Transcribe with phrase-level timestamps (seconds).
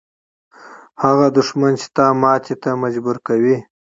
[1.03, 3.57] هغه دښمن چې تا ماتې ته مجبوره کوي.